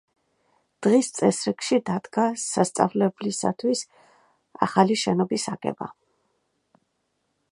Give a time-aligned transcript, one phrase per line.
[0.85, 3.85] დღის წესრიგში დადგა სასწავლებლისათვის
[4.69, 5.91] ახალი შენობის აგება.